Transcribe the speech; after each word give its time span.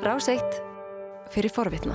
Ráseitt 0.00 0.62
fyrir 1.28 1.52
forvitna. 1.52 1.92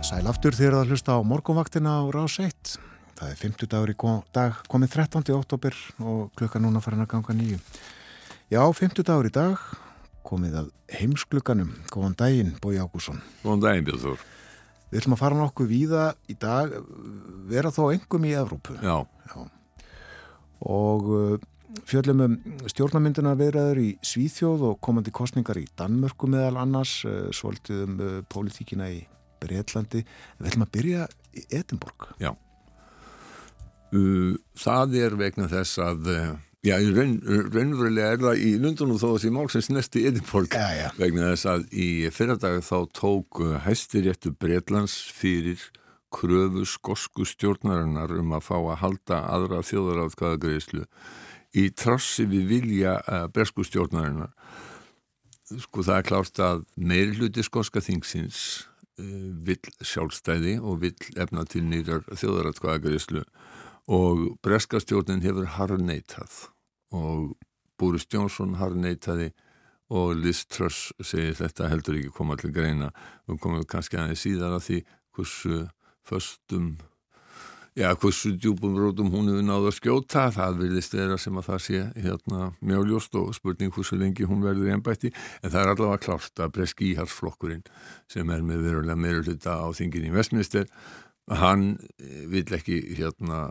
Sæl 0.00 0.24
aftur 0.24 0.56
þegar 0.56 0.78
það 0.78 0.92
hlusta 0.94 1.16
á 1.16 1.20
morgunvaktina 1.28 1.98
á 2.00 2.02
Ráseitt. 2.08 2.78
Það 3.18 3.34
er 3.34 3.36
50 3.36 3.68
dagur 3.68 3.92
í 3.92 3.96
dag, 4.32 4.62
komið 4.72 4.94
13. 4.96 5.34
oktober 5.36 5.76
og 6.00 6.30
klukka 6.40 6.62
núna 6.62 6.80
farin 6.80 7.04
að 7.04 7.10
ganga 7.12 7.36
nýju. 7.36 7.58
Já, 8.48 8.62
50 8.64 9.04
dagur 9.04 9.28
í 9.28 9.34
dag, 9.34 9.66
komið 10.24 10.56
að 10.62 10.72
heimsklukkanum. 11.02 11.74
Góðan 11.92 12.16
daginn, 12.16 12.56
Bói 12.56 12.80
Ágússon. 12.80 13.20
Góðan 13.44 13.66
daginn, 13.66 13.86
Björður. 13.90 14.24
Við 14.88 15.02
ætlum 15.02 15.18
að 15.18 15.22
fara 15.26 15.42
nokkuð 15.42 15.68
víða 15.68 16.08
í 16.32 16.38
dag, 16.40 16.72
vera 17.52 17.74
þó 17.76 17.90
engum 17.92 18.24
í 18.24 18.32
Evrópu. 18.40 18.80
Já. 18.80 19.04
Já. 19.04 19.44
Og 20.64 21.12
uh, 21.12 21.38
fjöllum 21.88 22.24
um 22.24 22.34
stjórnamynduna 22.70 23.34
viðræður 23.38 23.80
í 23.82 23.88
Svíþjóð 24.06 24.64
og 24.70 24.80
komandi 24.84 25.12
kostningar 25.14 25.60
í 25.60 25.66
Danmörku 25.78 26.30
meðal 26.30 26.62
annars, 26.62 27.00
uh, 27.08 27.28
svolítið 27.34 27.84
um 27.84 27.96
uh, 28.00 28.18
pólitíkina 28.32 28.90
í 28.94 29.00
Breitlandi. 29.42 30.02
Við 30.38 30.50
ætlum 30.50 30.66
að 30.66 30.74
byrja 30.74 31.08
í 31.38 31.46
Edinborg. 31.60 32.10
Já. 32.22 32.32
Það 34.58 34.98
er 35.00 35.14
vegna 35.16 35.46
þess 35.48 35.78
að, 35.80 36.10
já, 36.66 36.74
raun, 36.92 37.14
raunverulega 37.24 38.10
er 38.12 38.20
það 38.20 38.42
í 38.44 38.50
Lundunum 38.60 38.98
þó 39.00 39.06
að 39.06 39.14
þessi 39.14 39.30
málsins 39.32 39.70
næsti 39.72 40.02
Edinborg 40.10 40.52
já, 40.52 40.66
já. 40.76 40.88
vegna 40.98 41.30
þess 41.30 41.48
að 41.54 41.64
í 41.72 41.88
fyrradag 42.12 42.58
þá 42.66 42.76
tók 42.98 43.40
hæstiréttu 43.64 44.34
Breitlands 44.36 44.98
fyrir 45.16 45.62
kröfu 46.12 46.66
skosku 46.68 47.24
stjórnarinnar 47.28 48.12
um 48.18 48.34
að 48.36 48.44
fá 48.48 48.56
að 48.58 48.78
halda 48.82 49.22
aðra 49.28 49.64
þjóðaráðkvæðagreyslu 49.68 50.84
í 51.56 51.68
trassi 51.72 52.26
við 52.28 52.48
vilja 52.52 52.98
bresku 53.32 53.64
stjórnarinnar. 53.64 54.32
Sko 55.48 55.84
það 55.84 56.00
er 56.00 56.08
klárt 56.10 56.42
að 56.44 56.64
meiri 56.76 57.14
hluti 57.16 57.44
skoska 57.46 57.80
þingsins 57.80 58.66
vill 58.98 59.62
sjálfstæði 59.84 60.58
og 60.58 60.82
vill 60.82 60.96
efna 61.16 61.44
til 61.48 61.62
nýrar 61.64 62.02
þjóðaráðkvæðagreyslu 62.10 63.22
og 63.94 64.24
breska 64.44 64.80
stjórnin 64.82 65.22
hefur 65.24 65.46
harneitað 65.54 66.48
og 66.94 67.36
Boris 67.78 68.08
Johnson 68.10 68.56
harneitaði 68.58 69.30
og 69.94 70.18
Liz 70.18 70.42
Truss 70.50 70.90
segir 71.00 71.36
þetta 71.38 71.70
heldur 71.70 71.96
ekki 72.00 72.12
koma 72.12 72.36
til 72.36 72.50
greina 72.52 72.90
við 73.28 73.40
komum 73.40 73.64
kannski 73.68 74.00
aðeins 74.00 74.24
síðan 74.26 74.58
að 74.58 74.66
því 74.66 74.78
hversu 75.16 75.60
föstum 76.08 76.72
já, 77.78 77.94
hversu 77.94 78.32
djúbum 78.34 78.74
rótum 78.78 79.10
hún 79.12 79.30
hefur 79.30 79.44
náðu 79.46 79.70
að 79.70 79.76
skjóta 79.76 80.24
það 80.34 80.56
vilist 80.64 80.94
vera 80.96 81.18
sem 81.20 81.36
að 81.38 81.46
það 81.48 81.60
sé 81.66 81.82
hérna 82.02 82.48
mjáljóst 82.58 83.18
og 83.20 83.30
spurning 83.36 83.74
hversu 83.74 83.98
lengi 84.00 84.26
hún 84.26 84.42
verður 84.42 84.70
í 84.70 84.74
ennbætti 84.74 85.12
en 85.12 85.52
það 85.52 85.60
er 85.60 85.72
allavega 85.74 86.02
klárt 86.06 86.42
að 86.42 86.54
breski 86.56 86.90
íhalsflokkurinn 86.92 87.62
sem 88.10 88.34
er 88.34 88.42
með 88.46 88.64
verulega 88.66 88.98
meira 88.98 89.22
hluta 89.22 89.60
á 89.62 89.66
þingin 89.78 90.08
í 90.10 90.14
Vestminster 90.16 90.66
hann 91.42 91.68
vil 92.32 92.46
ekki 92.58 92.80
hérna 92.98 93.46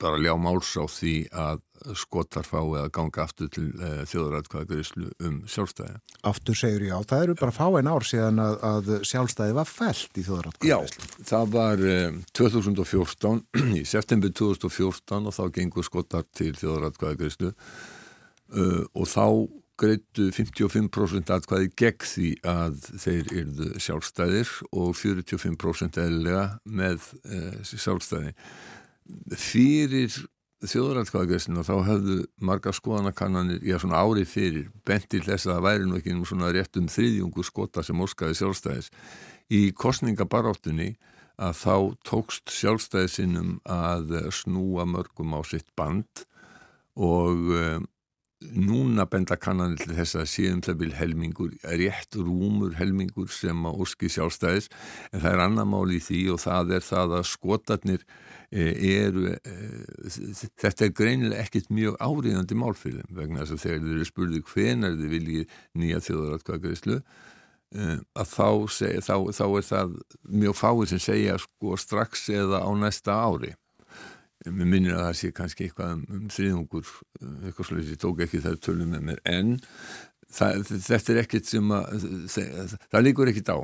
bara 0.00 0.20
ljá 0.22 0.32
máls 0.40 0.72
á 0.80 0.84
því 0.88 1.16
að 1.36 1.60
skotar 1.98 2.46
fái 2.46 2.62
að 2.80 2.88
ganga 2.94 3.24
aftur 3.24 3.50
til 3.52 3.68
uh, 3.78 4.02
þjóðrætkvæðagreyslu 4.10 5.10
um 5.26 5.38
sjálfstæði. 5.50 6.00
Aftur 6.28 6.58
segur 6.58 6.84
já, 6.86 6.96
það 7.10 7.24
eru 7.26 7.36
bara 7.40 7.54
fáin 7.56 7.90
ár 7.90 8.06
síðan 8.06 8.42
að, 8.42 8.58
að 8.70 8.90
sjálfstæði 9.08 9.56
var 9.56 9.70
fælt 9.70 10.20
í 10.20 10.26
þjóðrætkvæðagreyslu. 10.26 11.08
Já, 11.12 11.22
það 11.30 11.54
var 11.54 11.84
um, 11.94 12.18
2014, 12.40 13.40
í 13.80 13.84
september 13.88 14.34
2014 14.42 15.30
og 15.30 15.36
þá 15.38 15.42
gengur 15.56 15.88
skotar 15.88 16.28
til 16.36 16.52
þjóðrætkvæðagreyslu 16.60 17.52
uh, 17.54 18.84
og 18.94 19.10
þá 19.10 19.26
greittu 19.80 20.26
55% 20.36 21.30
atkvæði 21.32 21.70
gegn 21.80 22.04
því 22.04 22.30
að 22.44 22.82
þeir 23.00 23.30
yrðu 23.32 23.68
sjálfstæðir 23.80 24.50
og 24.76 24.90
45% 24.92 25.96
eðlilega 26.02 26.42
með 26.68 27.06
sjálfstæði 27.64 28.34
fyrir 29.40 30.12
þjóðrætkvæðagreysinu 30.68 31.62
þá 31.64 31.74
hefðu 31.86 32.16
marga 32.44 32.72
skoðanakannanir, 32.76 33.62
já 33.64 33.78
svona 33.80 34.02
árið 34.04 34.26
fyrir 34.28 34.66
bentil 34.84 35.22
þess 35.24 35.48
að 35.48 35.54
það 35.54 35.66
væri 35.66 35.86
nú 35.88 35.96
ekki 35.96 36.12
um 36.12 36.26
svona 36.28 36.50
réttum 36.52 36.90
þriðjungu 36.92 37.44
skota 37.46 37.84
sem 37.86 38.02
óskaði 38.04 38.36
sjálfstæðis. 38.40 38.90
Í 39.50 39.60
kostningabaráttunni 39.72 40.90
að 41.40 41.54
þá 41.62 41.76
tókst 42.10 42.52
sjálfstæðisinnum 42.52 43.54
að 43.64 44.12
snúa 44.36 44.84
mörgum 44.88 45.32
á 45.32 45.40
sitt 45.48 45.70
band 45.78 46.26
og 47.00 47.48
um, 47.56 47.88
núna 48.40 49.04
benda 49.10 49.36
kannanir 49.36 49.82
til 49.82 49.94
þess 49.98 50.16
að 50.16 50.28
séum 50.32 50.60
það 50.64 50.78
vil 50.80 50.92
helmingur, 50.96 51.54
rétt 51.76 52.16
rúmur 52.16 52.72
helmingur 52.78 53.28
sem 53.32 53.66
að 53.68 53.82
óski 53.84 54.08
sjálfstæðis 54.12 54.70
en 55.12 55.20
það 55.20 55.30
er 55.32 55.42
annar 55.44 55.68
mál 55.68 55.92
í 55.92 56.00
því 56.00 56.20
og 56.34 56.40
það 56.46 56.74
er 56.78 56.86
það 56.86 57.16
að 57.18 57.26
skotarnir 57.28 58.06
eru, 58.50 59.34
þetta 60.58 60.86
er 60.86 60.94
greinilega 60.96 61.44
ekkit 61.44 61.68
mjög 61.70 62.00
áriðandi 62.00 62.56
mál 62.58 62.72
fyrir 62.74 63.04
þeim 63.04 63.20
vegna 63.20 63.44
þess 63.44 63.56
að 63.58 63.64
þegar 63.66 63.84
þeir 63.84 63.96
eru 63.98 64.08
spurðið 64.08 64.48
hvenar 64.54 64.96
þeir 64.98 65.14
vilji 65.14 65.44
nýja 65.78 66.02
þjóðaratkvæðagreyslu 66.08 67.00
að 67.70 68.26
þá, 68.26 68.48
seg, 68.74 68.96
þá, 69.06 69.14
þá 69.36 69.44
er 69.46 69.66
það 69.68 69.92
mjög 70.42 70.56
fáið 70.58 70.86
sem 70.90 71.02
segja 71.04 71.36
sko 71.38 71.76
strax 71.78 72.24
eða 72.34 72.64
á 72.66 72.70
næsta 72.74 73.14
ári 73.14 73.52
mér 74.48 74.68
minnir 74.68 74.96
að 74.96 75.04
það 75.08 75.18
sé 75.20 75.32
kannski 75.36 75.66
eitthvað 75.66 75.96
um, 75.96 76.04
um 76.16 76.28
þriðungur 76.32 76.94
eitthvað 77.48 77.68
slúið, 77.68 77.90
ég 77.92 78.00
tók 78.00 78.22
ekki 78.24 78.40
það 78.44 78.62
tölum 78.64 78.94
með 78.94 79.04
mér 79.10 79.20
en 79.28 79.52
það, 80.30 80.64
þetta 80.78 81.12
er 81.12 81.20
ekkit 81.24 81.50
sem 81.50 81.74
að 81.76 82.08
það, 82.32 82.74
það 82.86 83.06
líkur 83.06 83.32
ekkit 83.32 83.52
á. 83.52 83.58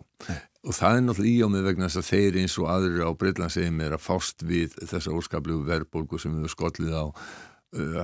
Og 0.66 0.74
það 0.74 0.96
er 0.98 1.04
náttúrulega 1.06 1.32
í 1.32 1.44
á 1.46 1.48
mig 1.52 1.66
vegna 1.66 1.88
þess 1.88 2.00
að 2.00 2.08
þeir 2.10 2.38
eins 2.42 2.56
og 2.58 2.70
aðrir 2.72 3.04
á 3.06 3.10
Breitlandsegum 3.20 3.82
er 3.86 3.94
að 3.94 4.02
fást 4.02 4.42
við 4.46 4.74
þessa 4.82 5.14
óskaplegu 5.14 5.62
verðbólgu 5.68 6.18
sem 6.18 6.34
við 6.42 6.50
skollið 6.52 6.96
á 6.98 7.04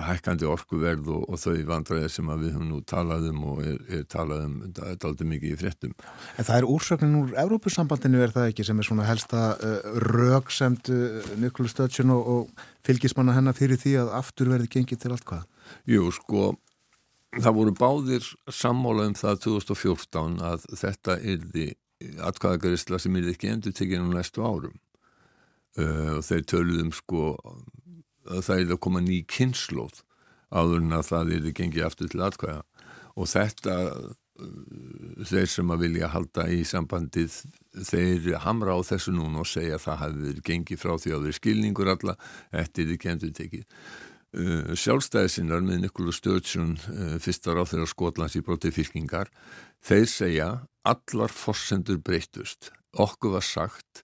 hækkandi 0.06 0.46
orkuverð 0.48 1.08
og, 1.14 1.22
og 1.32 1.40
þau 1.40 1.54
vandræðir 1.68 2.12
sem 2.12 2.28
við 2.32 2.54
höfum 2.54 2.68
nú 2.70 2.80
talað 2.88 3.28
um 3.30 3.44
og 3.52 3.62
er, 3.64 3.78
er 3.88 4.02
talað 4.10 4.44
um 4.46 4.56
aldrei 4.92 5.28
mikið 5.34 5.54
í 5.54 5.58
fréttum. 5.60 5.94
En 6.36 6.48
það 6.48 6.58
er 6.58 6.68
úrsöknin 6.74 7.18
úr 7.20 7.32
Evrópusambandinu 7.42 8.22
er 8.24 8.34
það 8.34 8.50
ekki 8.50 8.66
sem 8.68 8.82
er 8.82 8.88
svona 8.88 9.06
helsta 9.08 9.44
uh, 9.56 9.94
rögsemt 10.12 10.92
uh, 10.92 11.32
Nikolu 11.42 11.70
Stöðsjön 11.72 12.12
og, 12.14 12.28
og 12.34 12.66
fylgismanna 12.86 13.36
hennar 13.36 13.56
fyrir 13.58 13.80
því 13.80 13.96
að 14.02 14.14
aftur 14.22 14.52
verði 14.52 14.70
gengið 14.76 15.04
til 15.04 15.14
allt 15.16 15.26
hvað? 15.28 15.48
Jú, 15.88 16.08
sko 16.14 16.52
það 17.40 17.58
voru 17.58 17.76
báðir 17.76 18.32
sammála 18.52 19.08
um 19.08 19.16
það 19.16 19.44
2014 19.46 20.40
að 20.44 20.66
þetta 20.82 21.18
yrði 21.32 21.68
atkvæðagarisla 22.22 22.98
sem 23.00 23.16
er 23.16 23.30
ekki 23.32 23.52
endur 23.52 23.74
tekið 23.76 24.04
á 24.04 24.06
næstu 24.10 24.42
árum 24.44 24.74
uh, 25.78 26.18
og 26.18 26.26
þeir 26.26 26.44
töluðum 26.50 26.92
sko 26.96 27.32
að 27.38 27.62
það 28.28 28.58
er 28.58 28.74
að 28.74 28.82
koma 28.86 29.02
ný 29.04 29.22
kynnslóð 29.30 30.02
áður 30.52 30.82
en 30.82 30.96
að 30.98 31.06
það 31.08 31.32
er 31.36 31.48
gengið 31.56 31.86
aftur 31.86 32.10
til 32.12 32.22
atkvæða 32.26 32.60
og 33.12 33.28
þetta 33.28 33.76
uh, 33.88 34.12
þeir 35.28 35.50
sem 35.52 35.72
að 35.72 35.84
vilja 35.86 36.12
halda 36.12 36.46
í 36.52 36.62
sambandið 36.68 37.34
þeir 37.88 38.30
hamra 38.44 38.76
á 38.76 38.80
þessu 38.84 39.14
núna 39.16 39.42
og 39.42 39.48
segja 39.48 39.76
að 39.78 39.84
það 39.86 40.00
hafi 40.04 40.24
verið 40.28 40.46
gengið 40.48 40.80
frá 40.80 40.94
því 41.00 41.14
að 41.16 41.26
þeir 41.26 41.38
skilningur 41.38 41.92
alla, 41.92 42.16
þetta 42.52 42.82
er 42.82 42.94
ekki 42.96 43.12
endur 43.12 43.34
tekið 43.38 43.64
uh, 43.66 44.72
sjálfstæðisinnar 44.84 45.66
með 45.66 45.84
Nikola 45.86 46.16
Sturgeon 46.16 46.76
fyrstar 47.22 47.60
á 47.60 47.64
þeirra 47.68 47.90
Skotlands 47.90 48.38
í 48.38 48.44
broti 48.44 48.72
fylkingar 48.74 49.32
þeir 49.82 50.08
segja 50.10 50.48
allar 50.82 51.30
fórsendur 51.30 52.00
breytust. 52.02 52.72
Okkur 52.98 53.36
var 53.38 53.46
sagt 53.46 54.02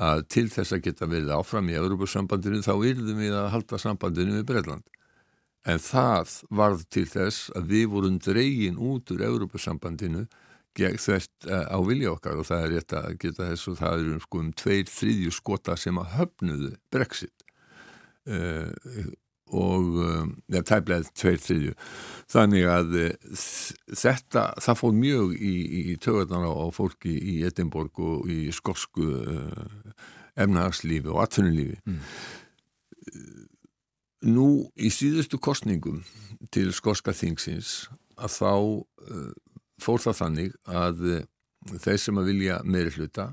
að 0.00 0.24
til 0.32 0.46
þess 0.52 0.72
að 0.72 0.84
geta 0.86 1.08
verið 1.10 1.34
áfram 1.36 1.68
í 1.68 1.76
Európa-sambandinu 1.76 2.62
þá 2.64 2.74
yrðum 2.76 3.20
við 3.20 3.36
að 3.36 3.50
halda 3.52 3.80
sambandinu 3.82 4.38
við 4.38 4.46
Breitland. 4.48 4.86
En 5.68 5.78
það 5.78 6.38
varð 6.50 6.86
til 6.90 7.04
þess 7.06 7.50
að 7.56 7.68
við 7.74 7.84
vorum 7.92 8.16
dregin 8.22 8.80
út 8.80 9.12
úr 9.14 9.26
Európa-sambandinu 9.28 10.24
gegn 10.78 10.98
þess 10.98 11.28
á 11.46 11.78
vilja 11.84 12.14
okkar 12.14 12.40
og 12.40 12.48
það 12.48 12.64
er 12.64 12.72
rétt 12.72 12.94
að 12.96 13.18
geta 13.20 13.48
þess 13.50 13.68
og 13.68 13.78
það 13.82 14.04
eru 14.04 14.20
sko 14.24 14.40
um 14.40 14.52
tveir 14.56 14.88
þriðju 14.88 15.34
skota 15.36 15.76
sem 15.76 16.00
að 16.00 16.14
höfnuðu 16.16 16.72
Brexit. 16.92 17.44
Uh, 18.22 18.70
og 19.52 19.98
ja, 20.52 20.62
tæbleið 20.64 21.10
tveir 21.18 21.40
þriðju. 21.42 21.74
Þannig 22.32 22.68
að 22.72 22.94
þetta, 23.92 24.44
það 24.64 24.78
fór 24.80 24.94
mjög 24.96 25.34
í, 25.36 25.54
í 25.92 25.96
tögarnar 26.00 26.48
á 26.48 26.66
fólki 26.72 27.12
í 27.12 27.38
Edinborg 27.48 28.00
og 28.00 28.30
í 28.32 28.46
skosku 28.54 29.08
uh, 29.20 29.92
efnahagslífi 30.40 31.12
og 31.12 31.22
atvinnulífi. 31.26 31.80
Mm. 31.84 32.00
nú 34.30 34.46
í 34.78 34.88
síðustu 34.94 35.40
kostningum 35.42 36.04
til 36.54 36.70
skoska 36.72 37.10
þingsins 37.10 37.88
að 38.14 38.36
þá 38.36 38.52
fór 39.82 40.04
það 40.04 40.18
þannig 40.20 40.52
að 40.70 41.00
þeir 41.82 41.98
sem 41.98 42.20
að 42.20 42.28
vilja 42.30 42.60
meiri 42.62 42.92
hluta 42.94 43.32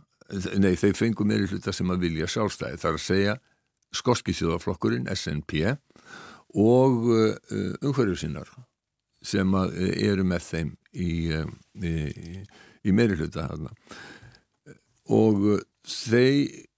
nei, 0.61 0.75
þeir 0.77 0.95
fengu 0.97 1.25
meiri 1.27 1.47
hluta 1.49 1.73
sem 1.73 1.89
að 1.89 2.05
vilja 2.05 2.27
sjálfstæði. 2.29 2.79
Þar 2.81 2.97
að 2.97 3.03
segja 3.03 3.35
skoski 3.95 4.35
þjóðaflokkurinn 4.37 5.09
SNP 5.13 5.75
og 6.59 7.09
uh, 7.13 7.35
umhverju 7.85 8.17
sinnar 8.19 8.49
sem 9.19 9.51
eru 9.99 10.23
með 10.23 10.45
þeim 10.45 10.69
í, 10.95 11.11
í, 11.83 11.93
í 12.87 12.93
meiri 12.95 13.17
hluta 13.19 13.49
hana. 13.49 13.73
og 15.11 15.59
þeir 15.83 16.69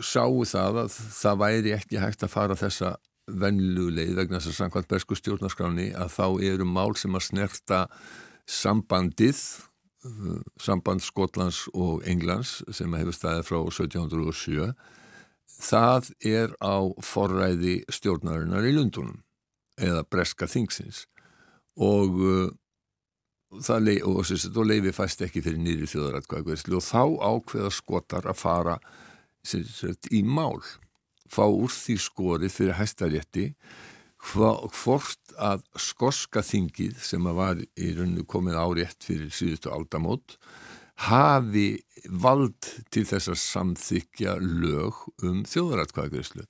sáu 0.00 0.46
það 0.48 0.78
að 0.84 0.96
það 1.18 1.42
væri 1.42 1.74
ekki 1.76 2.00
hægt 2.00 2.24
að 2.24 2.32
fara 2.32 2.56
þessa 2.58 2.94
venluleið 3.28 4.16
vegna 4.18 4.40
þess 4.40 4.54
að 4.54 4.58
samkvæmt 4.62 4.90
bersku 4.90 5.18
stjórnarskráni 5.18 5.90
að 5.96 6.16
þá 6.16 6.26
eru 6.48 6.66
mál 6.68 6.96
sem 6.98 7.14
að 7.14 7.28
snerta 7.28 7.84
sambandið 8.48 9.44
samband 10.60 11.00
Skotlands 11.00 11.64
og 11.72 12.02
Englands 12.08 12.58
sem 12.76 12.92
hefur 12.92 13.16
staðið 13.16 13.46
frá 13.48 13.58
1707 13.62 14.72
það 15.48 16.10
er 16.24 16.54
á 16.60 16.76
forræði 17.04 17.82
stjórnarinnar 17.92 18.66
í 18.66 18.74
Lundunum 18.76 19.22
eða 19.80 20.04
breska 20.06 20.48
þingsins. 20.50 21.04
Og 21.74 22.20
uh, 22.20 22.52
það 23.62 23.88
leif, 23.88 24.04
og, 24.06 24.20
og, 24.22 24.44
og 24.58 24.68
leifi 24.68 24.94
fæst 24.94 25.24
ekki 25.26 25.42
fyrir 25.44 25.62
nýri 25.62 25.88
þjóðaratkvæðagveðslu 25.90 26.78
og 26.78 26.86
þá 26.86 27.02
ákveða 27.32 27.72
skotar 27.74 28.30
að 28.30 28.40
fara 28.40 28.78
sagt, 29.44 30.10
í 30.14 30.22
mál. 30.22 30.62
Fá 31.30 31.46
úr 31.48 31.72
því 31.72 31.98
skori 32.02 32.50
fyrir 32.52 32.78
hæstarétti 32.78 33.50
hvort 34.24 35.34
að 35.36 35.64
skoska 35.80 36.40
þingið 36.44 37.00
sem 37.04 37.26
að 37.28 37.38
var 37.38 37.58
í 37.60 37.90
rauninu 37.96 38.24
komið 38.28 38.56
árétt 38.56 39.04
fyrir 39.04 39.32
síðustu 39.34 39.72
aldamót 39.74 40.38
hafi 40.94 41.68
vald 42.08 42.68
til 42.92 43.04
þess 43.08 43.30
að 43.32 43.40
samþykja 43.42 44.34
lög 44.40 45.00
um 45.24 45.42
þjóðaratkvæðagreyslu. 45.48 46.44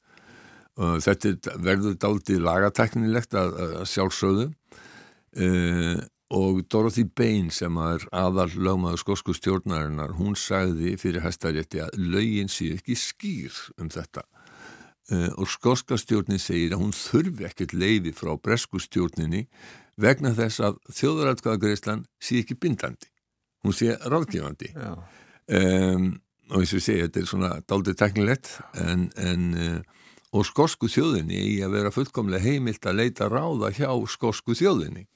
Þetta 0.74 1.54
verður 1.62 1.94
daldið 2.02 2.42
lagateknilegt 2.42 3.36
að, 3.38 3.54
að 3.80 3.86
sjálfsögðu. 3.92 4.48
Uh, 5.34 6.02
og 6.34 6.60
Dorothy 6.70 7.04
Bain 7.06 7.48
sem 7.54 7.74
er 7.82 8.04
aðal 8.14 8.48
lögmaður 8.54 9.00
skosku 9.02 9.34
stjórnarinnar, 9.34 10.14
hún 10.18 10.34
sagði 10.38 10.94
fyrir 10.98 11.22
hæstarétti 11.22 11.82
að 11.82 11.98
lögin 11.98 12.50
sé 12.50 12.72
ekki 12.74 12.94
skýr 12.98 13.54
um 13.78 13.90
þetta. 13.90 14.24
Uh, 15.12 15.30
og 15.38 15.50
skoska 15.50 15.98
stjórnin 16.00 16.42
segir 16.42 16.74
að 16.74 16.82
hún 16.82 16.94
þurfi 16.96 17.46
ekkert 17.46 17.74
leiði 17.76 18.14
frá 18.16 18.34
bresku 18.40 18.82
stjórninni 18.82 19.44
vegna 20.00 20.32
þess 20.34 20.62
að 20.64 20.78
þjóðaratkvæðagreyslan 20.96 22.06
sé 22.18 22.40
ekki 22.42 22.58
bindandi 22.58 23.13
hún 23.64 23.76
sé 23.76 23.96
ráðgefandi. 24.04 24.70
Um, 25.48 26.12
og 26.52 26.60
eins 26.60 26.74
og 26.74 26.80
ég 26.80 26.84
segi, 26.84 27.02
þetta 27.06 27.20
er 27.20 27.28
svona 27.28 27.50
daldið 27.68 27.98
teknilegt 28.00 28.50
en, 28.80 29.08
en 29.20 29.50
uh, 29.56 30.04
og 30.34 30.46
skosku 30.48 30.88
þjóðinni 30.90 31.38
í 31.38 31.58
að 31.64 31.76
vera 31.76 31.92
fullkomlega 31.94 32.42
heimilt 32.42 32.86
að 32.88 33.00
leita 33.02 33.28
ráða 33.30 33.70
hjá 33.74 33.90
skosku 34.10 34.56
þjóðinni. 34.58 35.06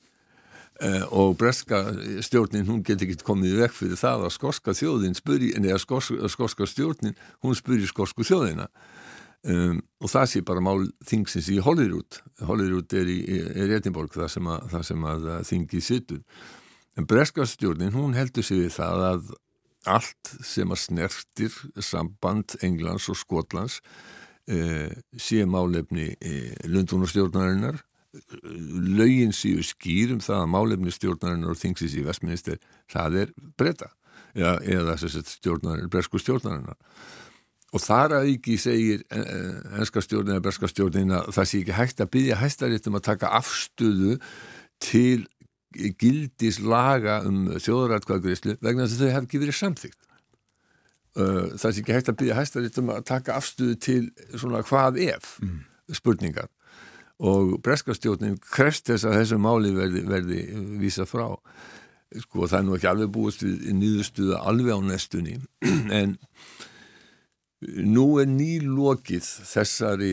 Uh, 0.79 1.03
og 1.11 1.33
breska 1.41 1.81
stjórnin 2.23 2.69
hún 2.69 2.85
getur 2.87 3.09
ekki 3.09 3.27
komið 3.27 3.57
vekk 3.65 3.75
fyrir 3.75 3.99
það 3.99 4.29
að 4.29 4.35
skoska 4.37 4.75
þjóðin 4.79 5.17
spyrir, 5.19 5.57
eða 5.59 5.81
skos, 5.83 6.13
skoska 6.31 6.69
stjórnin 6.71 7.19
hún 7.43 7.59
spyrir 7.59 7.91
skosku 7.91 8.27
þjóðina. 8.27 8.69
Um, 9.49 9.81
og 10.03 10.11
það 10.11 10.31
sé 10.31 10.43
bara 10.47 10.63
mál 10.63 10.87
þingsins 11.07 11.51
í 11.51 11.59
Hollywood. 11.63 12.21
Hollywood 12.47 12.95
er 12.95 13.11
í, 13.11 13.19
í 13.27 13.67
Edinborg 13.75 14.15
það 14.15 14.33
sem 14.35 15.05
að, 15.07 15.29
að 15.35 15.45
þingi 15.51 15.83
sittur 15.83 16.23
En 16.99 17.07
breskastjórnin, 17.07 17.95
hún 17.95 18.17
heldur 18.19 18.43
sig 18.43 18.65
við 18.65 18.73
það 18.75 19.05
að 19.09 19.35
allt 19.89 20.33
sem 20.45 20.73
að 20.75 20.81
snertir 20.83 21.59
samband 21.85 22.57
Englands 22.67 23.07
og 23.13 23.19
Skotlands 23.21 23.79
eh, 24.51 24.91
sé 25.15 25.45
málefni 25.47 26.11
eh, 26.19 26.57
Lundunarstjórnarinnar, 26.67 27.79
lögin 28.99 29.35
síu 29.37 29.63
skýrum 29.63 30.19
það 30.25 30.43
að 30.43 30.51
málefni 30.51 30.93
stjórnarinnar 30.95 31.55
og 31.55 31.61
þingsis 31.61 31.95
í 32.01 32.05
vestminister, 32.07 32.59
það 32.91 33.23
er 33.23 33.33
breyta 33.61 33.93
eða, 34.35 34.59
eða 34.65 34.99
stjórnarinnar, 34.99 35.91
bresku 35.93 36.19
stjórnarinnar. 36.19 36.79
Og 37.77 37.83
þar 37.85 38.15
að 38.17 38.31
ekki 38.33 38.57
segir 38.57 39.03
enska 39.13 40.01
stjórnin 40.01 40.39
eða 40.39 40.47
breska 40.47 40.71
stjórnin 40.73 41.13
að 41.13 41.35
það 41.37 41.49
sé 41.51 41.59
ekki 41.61 41.75
hægt 41.77 41.99
að 42.01 42.13
byggja 42.15 42.39
hæstaréttum 42.41 42.97
að 42.97 43.05
taka 43.11 43.33
afstöðu 43.37 44.15
til 44.81 45.27
gildis 45.73 46.61
laga 46.65 47.21
um 47.29 47.49
þjóðrætkvæðgreyslu 47.61 48.59
vegna 48.65 48.87
þess 48.87 48.99
að 48.99 49.03
þau 49.05 49.15
hef 49.17 49.27
ekki 49.27 49.43
verið 49.43 49.59
samþygt 49.59 50.09
uh, 51.19 51.57
það 51.57 51.71
er 51.71 51.81
ekki 51.83 51.97
hægt 51.97 52.13
að 52.13 52.21
byggja 52.21 52.39
hæstaritt 52.39 52.79
um 52.83 52.93
að 52.95 53.03
taka 53.09 53.37
afstuðu 53.39 53.81
til 53.83 54.05
svona 54.35 54.63
hvað 54.67 55.01
ef 55.09 55.35
mm. 55.43 55.59
spurningar. 55.99 56.49
Og 57.19 57.57
breskastjónin 57.65 58.39
krest 58.53 58.87
þess 58.87 59.09
að 59.09 59.19
þessu 59.19 59.41
máli 59.43 59.73
verði, 59.75 60.05
verði 60.07 60.43
vísa 60.79 61.07
frá. 61.09 61.27
Sko 62.15 62.47
það 62.47 62.59
er 62.61 62.67
nú 62.67 62.77
ekki 62.77 62.91
alveg 62.93 63.13
búist 63.13 63.43
við 63.45 63.67
nýðustuða 63.77 64.43
alveg 64.49 64.79
á 64.79 64.81
nestunni 64.87 65.35
en 66.01 66.15
nú 67.91 68.07
er 68.23 68.31
nýlokið 68.31 69.27
þessari 69.51 70.13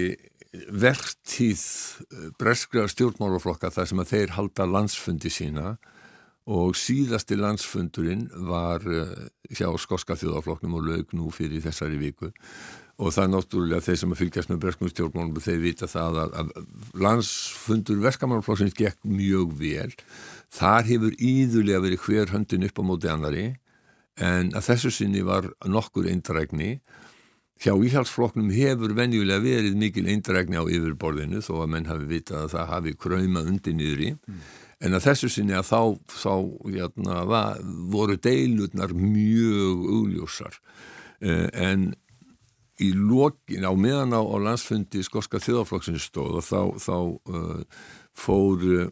verðtíð 0.70 1.64
eh, 2.06 2.30
breskra 2.40 2.86
stjórnmálaflokka 2.92 3.72
þar 3.74 3.92
sem 3.92 4.02
að 4.04 4.14
þeir 4.14 4.34
halda 4.38 4.68
landsfundi 4.70 5.32
sína 5.34 5.76
og 6.46 6.76
síðasti 6.78 7.38
landsfundurinn 7.40 8.28
var 8.50 8.86
eh, 8.86 9.14
hjá 9.50 9.68
skoska 9.82 10.18
þjóðaflokknum 10.20 10.78
og 10.78 10.90
lög 10.90 11.16
nú 11.18 11.32
fyrir 11.34 11.64
þessari 11.66 11.98
viku. 12.02 12.32
Og 12.96 13.12
það 13.12 13.26
er 13.26 13.32
náttúrulega 13.34 13.84
þeir 13.84 13.98
sem 14.00 14.14
að 14.14 14.20
fylgjast 14.22 14.52
með 14.52 14.62
breskum 14.64 14.92
stjórnmálum 14.92 15.42
þeir 15.44 15.62
vita 15.66 15.90
það 15.92 16.20
að, 16.22 16.36
að 16.40 17.02
landsfundur 17.04 18.00
verkamannflokksins 18.06 18.78
gekk 18.78 19.02
mjög 19.04 19.58
vel. 19.60 19.92
Þar 20.56 20.88
hefur 20.88 21.18
íðulega 21.20 21.82
verið 21.84 22.06
hver 22.06 22.32
höndin 22.32 22.68
upp 22.70 22.80
á 22.80 22.84
móti 22.88 23.12
annari 23.12 23.48
en 24.16 24.54
að 24.56 24.70
þessu 24.70 24.94
sinni 24.96 25.26
var 25.28 25.50
nokkur 25.68 26.08
eindrækni 26.08 26.78
Hjá 27.64 27.72
íhaldsflokknum 27.72 28.50
hefur 28.52 28.92
venjulega 28.98 29.40
verið 29.44 29.78
mikil 29.80 30.10
eindrækni 30.12 30.60
á 30.60 30.64
yfirborðinu 30.68 31.40
þó 31.44 31.54
að 31.64 31.70
menn 31.72 31.88
hafi 31.88 32.10
vitað 32.10 32.42
að 32.44 32.54
það 32.56 32.72
hafi 32.74 32.96
kræma 33.00 33.44
undir 33.48 33.78
niður 33.78 34.02
í 34.04 34.10
mm. 34.16 34.42
en 34.84 34.98
að 34.98 35.06
þessu 35.08 35.30
sinni 35.32 35.56
að 35.56 35.70
þá, 35.70 35.80
þá 36.12 36.34
jæna, 36.76 37.22
var, 37.32 37.62
voru 37.94 38.18
deilutnar 38.20 38.92
mjög 39.00 39.86
augljósar 39.96 40.60
eh, 41.24 41.48
en 41.54 41.94
í 42.84 42.92
lokin 42.92 43.64
á 43.64 43.72
meðan 43.72 44.16
á, 44.16 44.20
á 44.20 44.36
landsfundi 44.50 45.04
skorska 45.06 45.40
þjóðaflokksins 45.40 46.10
stóð 46.10 46.42
og 46.42 46.46
þá, 46.46 46.62
þá 46.84 46.98
uh, 47.32 47.84
fór 48.12 48.66
uh, 48.82 48.88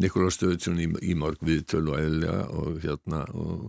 Nikola 0.00 0.32
Stöðsson 0.34 0.80
í, 0.82 0.88
í 1.06 1.14
morg 1.18 1.38
viðtölu 1.44 1.94
og 1.94 2.26
og 2.58 2.78
hérna 2.82 3.22
og 3.36 3.68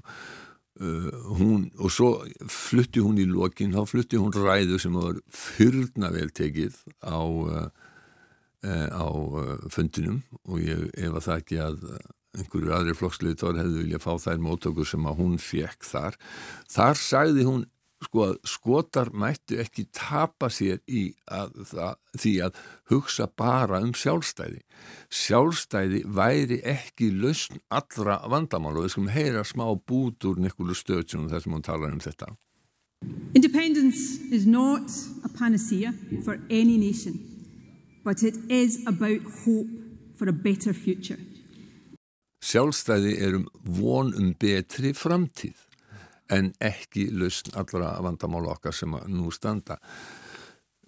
Uh, 0.79 1.09
hún, 1.35 1.65
og 1.75 1.91
svo 1.91 2.09
flutti 2.47 3.01
hún 3.03 3.19
í 3.19 3.25
lokin, 3.27 3.73
þá 3.75 3.83
flutti 3.89 4.19
hún 4.19 4.31
ræðu 4.31 4.77
sem 4.79 4.95
var 4.95 5.17
fyrna 5.27 6.07
vel 6.13 6.29
tekið 6.31 6.77
á, 7.03 7.19
uh, 7.19 7.65
uh, 8.63 8.87
á 8.87 9.07
fundinum 9.73 10.21
og 10.45 10.63
ég 10.63 10.87
að 11.09 11.25
það 11.25 11.35
ekki 11.35 11.59
að 11.65 11.83
einhverju 12.37 12.71
aðri 12.75 12.95
flokksleitor 12.95 13.59
hefði 13.59 13.83
viljað 13.83 14.05
fá 14.05 14.13
þær 14.23 14.41
mótökur 14.45 14.87
sem 14.87 15.09
að 15.09 15.19
hún 15.19 15.35
fekk 15.41 15.87
þar. 15.89 16.17
Þar 16.71 17.01
sagði 17.01 17.45
hún 17.49 17.65
sko 18.03 18.25
að 18.29 18.35
skotar 18.47 19.11
mættu 19.11 19.59
ekki 19.59 19.85
tapa 19.95 20.49
sér 20.53 20.79
í 20.87 21.09
að, 21.27 21.55
það, 21.71 21.95
því 22.21 22.33
að 22.45 22.59
hugsa 22.91 23.27
bara 23.39 23.81
um 23.83 23.93
sjálfstæði. 23.97 24.61
Sjálfstæði 25.11 26.03
væri 26.07 26.61
ekki 26.63 27.11
lausn 27.15 27.59
allra 27.67 28.19
vandamál 28.31 28.77
og 28.77 28.85
við 28.85 28.93
skulum 28.95 29.11
heyra 29.15 29.43
smá 29.47 29.65
bút 29.75 30.29
úr 30.29 30.39
Nikolu 30.39 30.77
Stöðsson 30.77 31.27
þar 31.31 31.43
sem 31.43 31.57
hún 31.57 31.65
talar 31.65 31.95
um 31.95 32.03
þetta. 32.03 32.31
Independence 33.35 34.19
is 34.31 34.45
not 34.45 34.91
a 35.23 35.29
panacea 35.29 35.93
for 36.25 36.39
any 36.49 36.77
nation 36.77 37.19
but 38.03 38.23
it 38.23 38.35
is 38.49 38.79
about 38.87 39.21
hope 39.45 39.67
for 40.15 40.29
a 40.29 40.33
better 40.33 40.73
future. 40.73 41.19
Sjálfstæði 42.39 43.17
er 43.19 43.35
um 43.35 43.47
von 43.63 44.13
um 44.15 44.31
betri 44.39 44.93
framtíð 44.95 45.68
en 46.29 46.51
ekki 46.61 47.09
lausn 47.15 47.53
allra 47.57 47.95
vandamála 48.03 48.55
okkar 48.55 48.75
sem 48.75 48.93
nú 49.09 49.31
standa. 49.33 49.79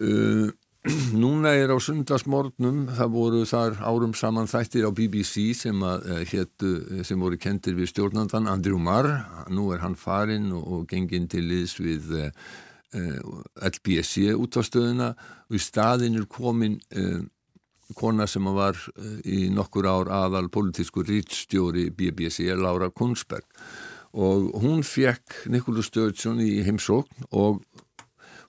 Uh, 0.02 0.50
núna 1.22 1.52
er 1.54 1.70
á 1.70 1.78
sundarsmórnum, 1.78 2.88
það 2.98 3.12
voru 3.14 3.44
þar 3.46 3.76
árum 3.86 4.16
saman 4.18 4.50
þættir 4.50 4.88
á 4.88 4.90
BBC 4.90 5.52
sem, 5.54 5.78
að, 5.86 6.08
uh, 6.10 6.22
hétu, 6.26 6.72
sem 7.06 7.20
voru 7.22 7.38
kentir 7.38 7.76
við 7.78 7.92
stjórnandan 7.92 8.50
Andrew 8.50 8.80
Marr, 8.82 9.12
nú 9.50 9.70
er 9.74 9.82
hann 9.84 9.98
farinn 9.98 10.50
og, 10.54 10.64
og 10.66 10.88
genginn 10.90 11.30
til 11.30 11.46
liðs 11.46 11.78
við 11.82 12.10
uh, 12.18 12.32
uh 12.98 13.68
LBSC 13.70 14.34
út 14.34 14.58
á 14.58 14.62
stöðuna 14.66 15.12
og 15.48 15.54
í 15.56 15.62
staðin 15.62 16.18
er 16.18 16.26
komin 16.28 16.74
uh, 16.98 17.22
kona 17.96 18.26
sem 18.26 18.44
var 18.56 18.76
í 19.28 19.46
nokkur 19.52 19.86
ár 19.86 20.10
aðal 20.12 20.48
politísku 20.52 21.04
rýtstjóri 21.04 21.90
BBC, 21.92 22.46
Laura 22.56 22.88
Kunsberg 22.90 23.44
og 24.12 24.50
hún 24.60 24.82
fekk 24.84 25.46
Nikolaj 25.52 25.88
Sturgeon 25.88 26.40
í 26.44 26.60
heimsókn 26.66 27.28
og 27.32 27.62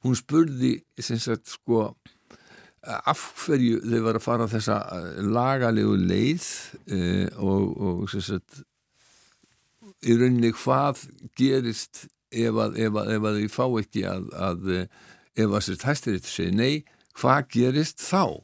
hún 0.04 0.18
spurði 0.20 0.76
sagt, 1.00 1.48
sko, 1.48 1.94
af 2.84 3.22
hverju 3.46 3.80
þau 3.86 4.02
var 4.04 4.20
að 4.20 4.26
fara 4.26 4.50
þessa 4.52 4.80
lagalegu 5.24 5.96
leið 6.04 6.48
uh, 6.92 7.28
og, 7.40 7.70
og 7.80 8.12
sagt, 8.12 8.64
í 10.04 10.18
rauninni 10.20 10.52
hvað 10.58 11.06
gerist 11.40 12.08
ef 12.34 12.58
að, 12.60 12.80
ef 12.82 12.98
að, 13.00 13.14
ef 13.16 13.30
að 13.30 13.40
þau 13.40 13.54
fá 13.54 13.66
ekki 13.80 14.04
að, 14.10 14.28
að 14.36 14.66
ef 14.74 15.46
að 15.48 15.56
þessist 15.60 15.88
hæstir 15.88 16.18
þetta 16.18 16.34
segja 16.34 16.58
nei, 16.58 16.74
hvað 17.16 17.48
gerist 17.56 18.04
þá? 18.04 18.44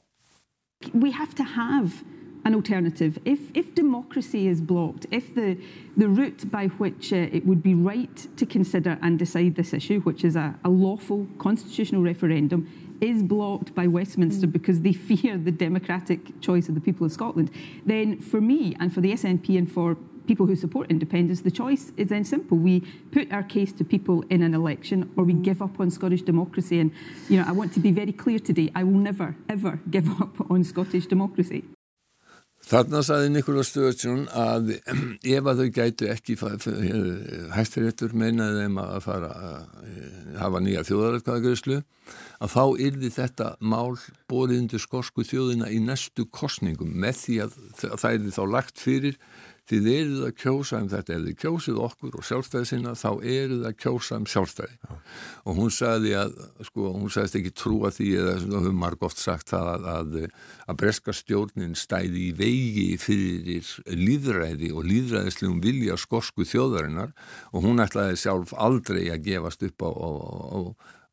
We 0.93 1.11
have 1.11 1.35
to 1.35 1.43
have 1.43 1.99
an 2.45 2.55
alternative. 2.55 3.19
If, 3.25 3.39
if 3.53 3.75
democracy 3.75 4.47
is 4.47 4.61
blocked, 4.61 5.05
if 5.11 5.35
the, 5.35 5.57
the 5.97 6.07
route 6.07 6.49
by 6.49 6.67
which 6.67 7.11
uh, 7.11 7.27
it 7.31 7.45
would 7.45 7.61
be 7.61 7.73
right 7.73 8.27
to 8.37 8.45
consider 8.45 8.97
and 9.01 9.19
decide 9.19 9.55
this 9.55 9.73
issue, 9.73 9.99
which 10.01 10.23
is 10.23 10.35
a, 10.35 10.55
a 10.63 10.69
lawful 10.69 11.27
constitutional 11.37 12.01
referendum, 12.01 12.69
is 13.01 13.23
blocked 13.23 13.73
by 13.75 13.87
Westminster 13.87 14.47
mm. 14.47 14.51
because 14.51 14.81
they 14.81 14.93
fear 15.09 15.37
the 15.37 15.51
democratic 15.51 16.39
choice 16.41 16.69
of 16.69 16.75
the 16.75 16.81
people 16.81 17.05
of 17.05 17.11
Scotland, 17.11 17.51
then 17.85 18.19
for 18.19 18.41
me 18.41 18.75
and 18.79 18.93
for 18.93 19.01
the 19.01 19.13
SNP 19.13 19.57
and 19.57 19.71
for 19.71 19.97
people 20.27 20.45
who 20.45 20.55
support 20.55 20.91
independence, 20.91 21.41
the 21.41 21.49
choice 21.49 21.91
is 21.97 22.09
then 22.09 22.23
simple. 22.23 22.55
We 22.55 22.81
put 23.11 23.31
our 23.31 23.41
case 23.41 23.71
to 23.73 23.83
people 23.83 24.23
in 24.29 24.43
an 24.43 24.53
election 24.53 25.11
or 25.17 25.23
we 25.23 25.33
mm. 25.33 25.43
give 25.43 25.61
up 25.61 25.79
on 25.79 25.89
Scottish 25.89 26.21
democracy. 26.21 26.79
And, 26.79 26.91
you 27.29 27.37
know, 27.37 27.45
I 27.47 27.51
want 27.51 27.73
to 27.73 27.79
be 27.79 27.91
very 27.91 28.11
clear 28.11 28.39
today, 28.39 28.71
I 28.75 28.83
will 28.83 28.99
never, 28.99 29.35
ever 29.47 29.79
give 29.89 30.21
up 30.21 30.49
on 30.51 30.63
Scottish 30.63 31.07
democracy. 31.07 31.63
Þarna 32.69 32.99
saði 33.05 33.29
Nikola 33.33 33.63
Sturgeon 33.65 34.25
að 34.35 34.73
ef 35.37 35.47
að 35.47 35.61
þau 35.61 35.69
gætu 35.77 36.09
ekki 36.11 36.35
hættiréttur 37.55 38.13
meinaði 38.17 38.65
þeim 38.65 38.81
að 38.83 38.97
fara 39.05 39.29
að 39.33 39.87
eh, 39.87 40.09
hafa 40.41 40.61
nýja 40.65 40.83
þjóðarætkvæðagreyslu 40.89 41.79
að 42.39 42.53
þá 42.53 42.63
yrði 42.85 43.11
þetta 43.15 43.49
mál 43.61 43.95
bórið 44.29 44.63
undir 44.63 44.83
skorsku 44.83 45.25
þjóðina 45.27 45.69
í 45.71 45.79
næstu 45.83 46.25
kostningum 46.29 46.91
með 46.99 47.21
því 47.23 47.37
að 47.45 47.57
það 47.79 48.17
yrði 48.17 48.35
þá 48.35 48.43
lagt 48.55 48.81
fyrir 48.81 49.19
Þið 49.69 49.87
eruð 49.91 50.21
að 50.25 50.31
kjósa 50.41 50.79
um 50.81 50.87
þetta, 50.89 51.13
ef 51.13 51.25
þið 51.27 51.35
kjósið 51.43 51.79
okkur 51.85 52.15
og 52.17 52.25
sjálfstæði 52.25 52.69
sinna, 52.71 52.93
þá 52.97 53.09
eruð 53.35 53.67
að 53.69 53.75
kjósa 53.83 54.17
um 54.17 54.25
sjálfstæði. 54.29 54.77
Já. 54.81 54.95
Og 55.45 55.59
hún 55.59 55.73
sagði 55.73 56.13
að, 56.17 56.39
sko, 56.65 56.87
hún 56.95 57.13
sagðist 57.13 57.37
ekki 57.37 57.51
trúa 57.53 57.91
því, 57.93 58.07
eða 58.23 58.33
það 58.39 58.55
höfum 58.57 58.81
marg 58.81 59.05
oft 59.05 59.21
sagt 59.21 59.53
að, 59.53 59.85
að, 59.93 60.17
að 60.65 60.79
breska 60.81 61.13
stjórnin 61.13 61.77
stæði 61.77 62.25
í 62.25 62.33
vegi 62.39 62.87
fyrir 63.01 63.69
líðræði 63.93 64.73
og 64.73 64.89
líðræðislegum 64.89 65.61
vilja 65.61 65.99
skorsku 66.01 66.49
þjóðarinnar 66.49 67.13
og 67.53 67.69
hún 67.69 67.85
ætlaði 67.85 68.17
sjálf 68.17 68.57
aldrei 68.57 69.05
að 69.13 69.25
gefast 69.29 69.69
upp 69.69 69.85
á, 69.85 69.89
á, 69.93 70.09
á, 70.09 70.59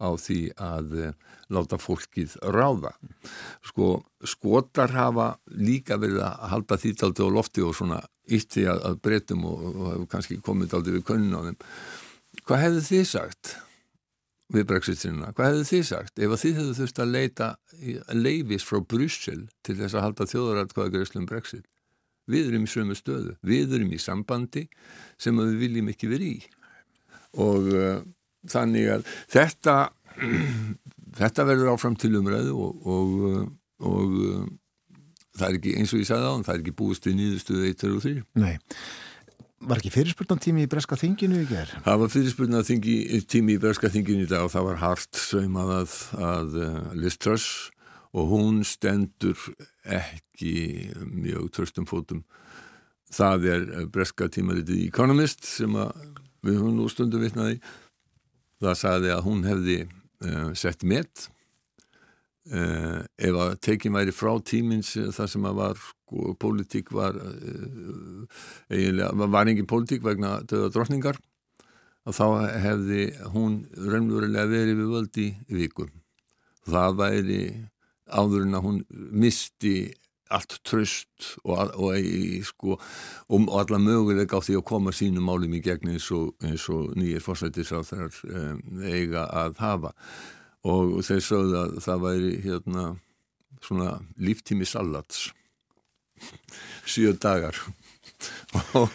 á 0.00 0.08
því 0.16 0.40
að 0.56 0.98
láta 1.52 1.76
fólkið 1.76 2.40
ráða. 2.56 2.96
Sko, 3.68 4.00
skotar 4.24 4.96
hafa 4.96 5.34
líka 5.52 6.00
verið 6.00 6.24
að 6.24 6.44
halda 6.56 6.80
þýttaldi 6.80 7.26
á 7.26 7.28
lofti 7.36 7.64
og 7.64 7.76
svona 7.76 8.00
ítti 8.26 8.66
að, 8.70 8.82
að 8.90 8.98
breytum 9.04 9.46
og, 9.48 9.62
og 9.70 9.86
hefur 9.92 10.10
kannski 10.14 10.40
komið 10.44 10.74
aldrei 10.78 10.96
við 10.98 11.06
kunnun 11.10 11.38
á 11.38 11.40
þeim. 11.46 11.60
Hvað 12.46 12.62
hefðu 12.64 12.82
þið 12.88 13.06
sagt 13.12 13.54
við 14.54 14.66
brexit-sinna? 14.70 15.30
Hvað 15.36 15.52
hefðu 15.52 15.68
þið 15.70 15.86
sagt 15.90 16.20
ef 16.22 16.36
þið 16.42 16.58
hefðu 16.60 16.74
þurft 16.80 17.00
að 17.02 17.14
leita 17.14 17.48
leifis 18.14 18.66
frá 18.66 18.82
Bryssel 18.82 19.40
til 19.66 19.78
þess 19.78 19.96
að 19.96 20.06
halda 20.06 20.28
þjóðaratkvæðagreifslum 20.32 21.30
brexit? 21.30 21.64
Við 22.26 22.50
erum 22.50 22.66
í 22.66 22.70
sömu 22.70 22.96
stöðu, 22.98 23.36
við 23.46 23.76
erum 23.78 23.92
í 23.94 24.02
sambandi 24.02 24.64
sem 25.22 25.36
við 25.38 25.58
viljum 25.60 25.92
ekki 25.92 26.10
verið 26.10 26.32
í 26.32 26.52
og 27.36 27.68
uh, 27.76 28.00
þannig 28.48 28.88
að 28.96 29.10
þetta 29.30 29.74
þetta 31.20 31.46
verður 31.48 31.72
áfram 31.74 31.96
til 32.00 32.14
umræðu 32.18 32.54
og, 32.56 32.86
og, 32.88 33.50
og 33.86 34.16
það 35.36 35.48
er 35.48 35.58
ekki, 35.58 35.74
eins 35.80 35.92
og 35.92 36.02
ég 36.02 36.08
sagði 36.08 36.30
á 36.30 36.32
hann, 36.32 36.46
það 36.46 36.54
er 36.54 36.64
ekki 36.64 36.78
búist 36.80 37.06
við 37.08 37.18
nýðustuðu 37.20 37.68
1, 37.68 37.78
2 37.82 37.92
og 37.96 38.06
3. 38.06 38.24
Nei. 38.42 38.56
Var 39.66 39.80
ekki 39.80 39.92
fyrirspurnan 39.94 40.42
tími 40.44 40.66
í 40.66 40.70
Breska 40.70 40.98
þinginu 41.00 41.38
í 41.40 41.46
gerð? 41.48 41.78
Það 41.86 42.02
var 42.02 42.10
fyrirspurnan 42.12 42.66
tími 42.68 43.56
í 43.56 43.60
Breska 43.62 43.90
þinginu 43.92 44.26
í 44.26 44.30
dag 44.30 44.44
og 44.44 44.52
það 44.52 44.66
var 44.68 44.82
hart 44.82 45.20
sögmað 45.20 45.72
að, 45.78 45.94
að 46.28 46.58
uh, 46.60 46.74
Liz 47.00 47.16
Truss 47.16 47.46
og 48.16 48.30
hún 48.32 48.60
stendur 48.68 49.40
ekki 49.84 50.92
mjög 51.08 51.50
tröstum 51.56 51.88
fótum. 51.88 52.22
Það 53.12 53.48
er 53.52 53.66
Breska 53.92 54.28
tímaritið 54.32 54.84
Economist 54.86 55.44
sem 55.48 55.72
við 55.76 56.60
höfum 56.60 56.76
nú 56.76 56.88
stundum 56.92 57.24
vitnaði. 57.24 57.58
Það 58.62 58.78
sagði 58.80 59.12
að 59.12 59.24
hún 59.26 59.42
hefði 59.46 59.78
uh, 59.86 60.52
sett 60.56 60.84
met 60.84 61.28
uh, 62.52 63.00
ef 63.18 63.38
að 63.44 63.54
tekið 63.66 63.96
væri 63.96 64.14
frá 64.16 64.32
tímins 64.46 64.94
uh, 65.00 65.10
þar 65.14 65.30
sem 65.32 65.48
að 65.48 65.60
var 65.60 65.80
sko, 65.82 66.34
politík 66.40 66.92
var 66.94 67.18
eiginlega, 68.70 69.10
var 69.26 69.50
engin 69.50 69.70
politík 69.70 70.04
vegna 70.06 70.38
döða 70.46 70.72
drotningar 70.74 71.20
að 72.06 72.18
þá 72.20 72.26
hefði 72.62 73.04
hún 73.34 73.60
raunverulega 73.74 74.46
verið 74.50 74.80
við 74.80 74.92
völdi 74.94 75.28
í 75.34 75.60
vikum 75.64 75.90
það 76.66 76.98
væri 77.00 77.40
áður 78.06 78.46
en 78.46 78.58
að 78.58 78.66
hún 78.66 78.82
misti 78.90 79.76
allt 80.34 80.56
tröst 80.66 81.36
og, 81.44 81.70
og, 81.78 82.06
sko, 82.46 82.78
og 83.30 83.50
alla 83.60 83.78
möguleika 83.78 84.40
á 84.40 84.42
því 84.42 84.58
að 84.58 84.66
koma 84.66 84.94
sínum 84.94 85.28
málum 85.28 85.54
í 85.54 85.62
gegn 85.62 85.92
eins 85.94 86.08
og, 86.14 86.34
og 86.42 86.96
nýjir 86.98 87.22
fórsættisráð 87.22 87.92
þar 87.92 88.18
um, 88.32 88.64
eiga 88.82 89.26
að 89.30 89.60
hafa 89.62 89.92
og 90.66 90.96
þeir 91.06 91.24
sögðu 91.24 91.58
að 91.62 91.76
það 91.86 92.04
væri 92.06 92.32
hérna 92.44 92.86
svona 93.64 93.96
líftími 94.20 94.66
salats 94.68 95.28
sjö 96.86 97.12
dagar. 97.20 97.58
Og 98.76 98.92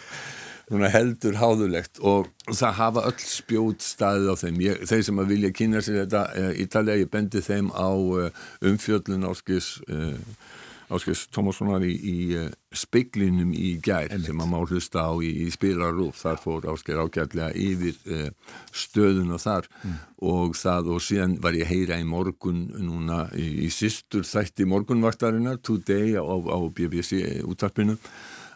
heldur 0.94 1.36
háðulegt. 1.36 2.00
Og 2.00 2.30
það 2.48 2.78
hafa 2.78 3.06
öll 3.10 3.24
spjót 3.26 3.84
staðið 3.84 4.32
á 4.32 4.36
þeim. 4.40 4.62
Ég, 4.64 4.84
þeir 4.88 5.04
sem 5.08 5.22
að 5.22 5.34
vilja 5.34 5.52
kynna 5.56 5.84
sér 5.84 6.06
þetta 6.06 6.52
Ítalja, 6.64 6.98
ég 7.02 7.12
bendi 7.12 7.44
þeim 7.44 7.72
á 7.76 7.92
uh, 7.92 8.30
umfjöllun 8.72 9.28
áskis 9.28 9.74
uh, 9.92 10.16
Áskils 10.92 11.24
Tómassonar 11.32 11.84
í, 11.88 11.92
í 11.96 12.16
uh, 12.36 12.48
speiklinum 12.76 13.54
í 13.56 13.76
gær 13.84 14.10
Einmitt. 14.10 14.28
sem 14.28 14.38
maður 14.38 14.52
má 14.52 14.74
hlusta 14.74 15.06
á 15.08 15.14
í, 15.24 15.32
í 15.46 15.48
spilarúf 15.54 16.20
þar 16.20 16.42
fór 16.42 16.68
Áskil 16.74 16.98
ágætlega 17.00 17.52
yfir 17.56 17.98
uh, 18.12 18.28
stöðuna 18.76 19.40
þar 19.42 19.70
mm. 19.72 19.96
og 20.32 20.58
það 20.60 20.92
og 20.96 21.06
síðan 21.06 21.38
var 21.44 21.58
ég 21.60 21.72
heyra 21.72 22.00
í 22.02 22.08
morgun 22.08 22.66
núna 22.76 23.24
í, 23.38 23.48
í 23.68 23.72
sýstur 23.72 24.28
þætti 24.28 24.68
morgunvaktarinnar 24.70 25.62
Today 25.64 26.18
á, 26.20 26.24
á 26.28 26.60
BBC 26.68 27.42
útarpinu 27.48 27.98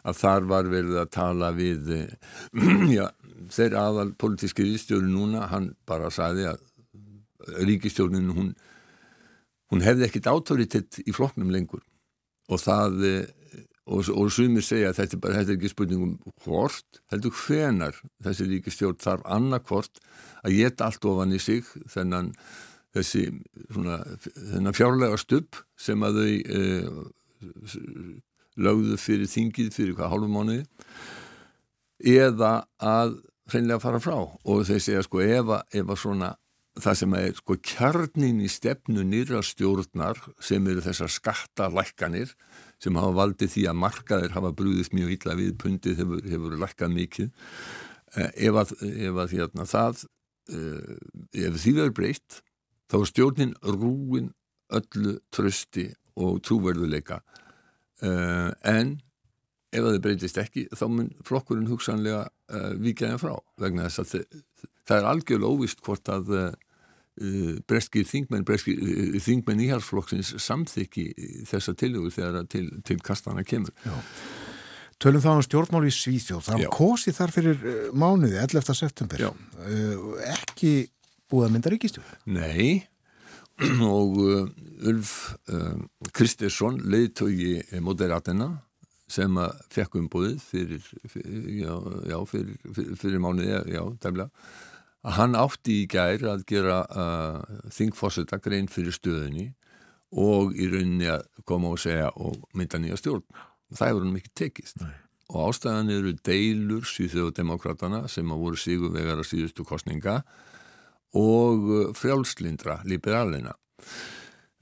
að 0.06 0.20
þar 0.22 0.52
var 0.52 0.70
verið 0.70 1.02
að 1.02 1.12
tala 1.16 1.52
við 1.56 1.92
uh, 1.96 2.06
já, 2.98 3.10
þeir 3.56 3.80
aðal 3.80 4.12
politíski 4.20 4.68
ríkistjóri 4.68 5.10
núna 5.10 5.48
hann 5.54 5.72
bara 5.88 6.12
sagði 6.14 6.52
að 6.52 6.64
ríkistjórin 7.64 8.32
hún 8.36 8.56
hún 9.74 9.84
hefði 9.86 10.08
ekkit 10.08 10.30
autoritet 10.32 11.02
í 11.06 11.14
floknum 11.16 11.52
lengur 11.54 11.84
og 12.52 12.62
það 12.62 13.08
eh, 13.10 13.26
og, 13.86 14.08
og 14.10 14.30
sumir 14.34 14.66
segja 14.66 14.92
að 14.92 15.00
þetta, 15.02 15.20
bara, 15.22 15.40
þetta 15.40 15.54
er 15.54 15.58
ekki 15.60 15.72
spurningum 15.72 16.14
hvort, 16.46 17.02
heldur 17.14 17.36
hvenar 17.38 18.00
þessi 18.26 18.48
ríkistjórn 18.50 19.02
þarf 19.02 19.28
annarkvort 19.38 20.02
að 20.46 20.58
geta 20.60 20.90
allt 20.90 21.06
ofan 21.10 21.36
í 21.36 21.42
sig 21.42 21.68
þennan 21.94 22.32
þessi 22.96 23.28
svona, 23.70 24.00
þennan 24.34 24.78
fjárlega 24.78 25.20
stupp 25.22 25.62
sem 25.78 26.06
að 26.06 26.22
þau 26.22 26.32
eh, 26.60 26.90
lögðu 28.56 28.98
fyrir 29.02 29.30
þingið 29.30 29.74
fyrir 29.76 29.98
hvað 29.98 30.14
hálfum 30.14 30.36
mánuði 30.38 30.64
eða 32.16 32.54
að 32.80 33.18
hreinlega 33.52 33.82
fara 33.84 34.02
frá. 34.02 34.18
Og 34.48 34.66
þeir 34.68 34.82
segja 34.84 35.04
sko 35.06 35.22
ef 35.24 35.52
að 35.52 35.96
svona 36.00 36.34
það 36.76 36.98
sem 37.00 37.14
er 37.18 37.36
sko 37.38 37.56
kjarnin 37.64 38.42
í 38.44 38.50
stefnu 38.52 39.06
nýra 39.08 39.42
stjórnar 39.46 40.20
sem 40.44 40.66
eru 40.68 40.84
þessar 40.84 41.12
skattalækkanir 41.14 42.34
sem 42.84 42.98
hafa 43.00 43.16
valdið 43.16 43.54
því 43.54 43.64
að 43.72 43.80
markaðir 43.80 44.36
hafa 44.36 44.52
brúðist 44.58 44.96
mjög 44.96 45.14
illa 45.16 45.38
við 45.40 45.54
pundið 45.62 46.02
hefur, 46.02 46.26
hefur 46.28 46.58
lækkað 46.60 46.96
mikið. 46.98 47.30
Eh, 48.16 48.32
ef 48.50 48.60
að, 48.60 48.74
ef 49.08 49.22
að 49.24 49.38
hérna, 49.38 49.68
það 49.70 50.04
eh, 50.52 50.98
ef 51.46 51.62
því 51.64 51.76
verður 51.80 51.96
breytt 52.02 52.42
þá 52.92 52.98
er 53.00 53.10
stjórnin 53.12 53.56
rúin 53.64 54.30
öllu 54.76 55.18
trösti 55.34 55.88
og 56.20 56.42
trúverðuleika 56.44 57.22
eh, 58.04 58.52
en 58.68 58.98
ef 59.76 59.84
það 59.88 60.02
breytist 60.04 60.40
ekki 60.40 60.68
þá 60.76 60.86
mun 60.92 61.10
flokkurinn 61.28 61.68
hugsanlega 61.68 62.28
vikjaðin 62.80 63.20
frá 63.20 63.34
vegna 63.60 63.90
þess 63.90 64.04
að 64.04 64.44
það 64.86 64.98
er 65.00 65.08
algjörlega 65.10 65.52
óvist 65.52 65.82
hvort 65.84 66.12
að 66.14 66.30
breskir 67.68 68.08
þingmenn, 68.08 68.44
uh, 68.44 69.20
þingmenn 69.24 69.62
íhalsflokksins 69.68 70.34
samþykki 70.44 71.06
þessa 71.48 71.76
tilögur 71.80 72.12
þegar 72.12 72.50
til, 72.52 72.68
til 72.88 73.00
kastana 73.04 73.46
kemur. 73.48 73.72
Já. 73.86 73.96
Tölum 75.00 75.24
þá 75.24 75.30
um 75.34 75.44
stjórnmál 75.44 75.88
í 75.88 75.92
Svíþjóð. 75.92 76.44
Það 76.48 76.66
kosi 76.72 77.12
þar 77.16 77.32
fyrir 77.36 77.64
mánuði, 77.96 78.38
11. 78.40 78.76
september. 78.80 79.24
Já. 79.26 79.32
Ekki 80.32 80.76
búið 81.32 81.48
að 81.48 81.56
mynda 81.56 81.74
ríkistjóð? 81.74 82.14
Nei, 82.32 82.86
og 83.96 84.22
Ulf 84.88 85.12
Kristersson 86.16 86.80
leiðtögi 86.92 87.82
moderatina 87.84 88.54
sem 89.12 89.36
að 89.38 89.60
fekk 89.72 90.00
umbúðið 90.00 90.40
fyrir, 90.42 90.88
fyrir, 91.12 91.68
fyrir, 92.32 92.96
fyrir 92.98 93.22
mánuði, 93.22 93.52
já, 93.76 93.84
tæmlega 94.02 94.32
að 95.06 95.18
hann 95.20 95.38
átti 95.38 95.82
í 95.84 95.88
gær 95.90 96.24
að 96.32 96.44
gera 96.50 96.82
uh, 96.90 97.62
þingforsetta 97.74 98.40
grein 98.42 98.70
fyrir 98.72 98.96
stöðunni 98.96 99.52
og 100.16 100.56
í 100.58 100.68
rauninni 100.72 101.10
að 101.12 101.26
koma 101.48 101.74
og 101.76 101.82
segja 101.82 102.10
og 102.16 102.40
mynda 102.58 102.80
nýja 102.82 102.98
stjórn. 103.00 103.26
Það 103.76 103.92
hefur 103.92 104.06
hann 104.06 104.16
mikið 104.16 104.36
tekist. 104.42 104.82
Nei. 104.82 104.94
Og 105.34 105.50
ástæðan 105.50 105.94
eru 105.94 106.12
deilur 106.26 106.86
síðjóðdemokratana 106.86 108.04
sem 108.12 108.30
að 108.30 108.44
voru 108.46 108.60
síguvegar 108.62 109.22
að 109.22 109.30
síðustu 109.32 109.66
kostninga 109.66 110.20
og 111.18 111.96
frjálslindra, 111.98 112.82
liberalina. 112.86 113.56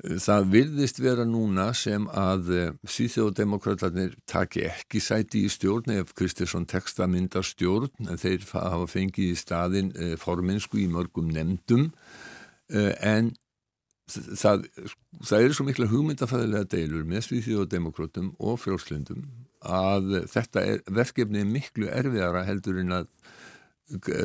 Það 0.01 0.47
virðist 0.50 0.97
vera 1.00 1.23
núna 1.23 1.67
sem 1.77 2.07
að 2.17 2.47
eh, 2.57 2.71
síþjóðdemokrátarnir 2.89 4.15
taki 4.27 4.65
ekki 4.65 5.00
sæti 5.03 5.43
í 5.45 5.51
stjórn 5.53 5.93
ef 6.00 6.15
Kristiðsson 6.17 6.65
teksta 6.67 7.05
mynda 7.07 7.43
stjórn. 7.45 7.91
En 8.09 8.19
þeir 8.19 8.41
hafa 8.51 8.88
fengið 8.89 9.29
í 9.29 9.38
staðin 9.38 9.93
eh, 9.93 10.15
forminsku 10.19 10.81
í 10.81 10.89
mörgum 10.91 11.29
nefndum 11.31 11.91
eh, 12.73 12.89
en 13.05 13.31
það, 14.09 14.65
það 15.21 15.45
eru 15.45 15.57
svo 15.59 15.67
mikla 15.69 15.89
hugmyndafæðilega 15.93 16.71
deilur 16.73 17.05
með 17.07 17.27
síþjóðdemokrátum 17.29 18.33
og 18.41 18.57
frjálslindum 18.65 19.21
að 19.63 20.23
þetta 20.33 20.65
er, 20.73 20.81
verkefni 20.91 21.45
er 21.45 21.53
miklu 21.53 21.88
erfiðara 21.93 22.43
heldur 22.50 22.81
en 22.81 22.97
að 22.97 23.13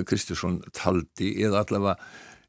Kristiðsson 0.09 0.63
taldi 0.73 1.35
eða 1.45 1.63
allavega 1.63 1.99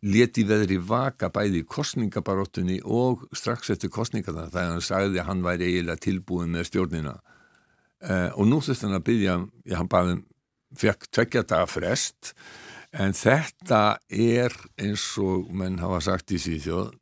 leti 0.05 0.45
veðri 0.47 0.77
vaka 0.79 1.29
bæði 1.33 1.63
í 1.63 1.67
kostningabaróttunni 1.67 2.79
og 2.85 3.25
strax 3.35 3.73
eftir 3.73 3.91
kostningarna 3.91 4.47
þegar 4.47 4.73
hann 4.73 4.85
sagði 4.85 5.19
að 5.19 5.29
hann 5.31 5.43
væri 5.43 5.69
eiginlega 5.71 6.03
tilbúin 6.05 6.53
með 6.55 6.69
stjórnina. 6.69 7.17
Uh, 7.99 8.29
og 8.39 8.47
nú 8.47 8.61
þurfti 8.63 8.87
hann 8.87 8.95
að 8.95 9.07
byggja, 9.09 9.35
já 9.67 9.75
hann 9.75 9.91
baði 9.91 10.17
fekk 10.79 11.09
tveggja 11.11 11.43
daga 11.43 11.67
frest. 11.67 12.33
En 12.95 13.13
þetta 13.13 13.99
er 14.09 14.55
eins 14.81 15.03
og 15.21 15.51
menn 15.53 15.81
hafa 15.83 15.99
sagt 16.07 16.31
í 16.33 16.39
síðjóð 16.41 16.95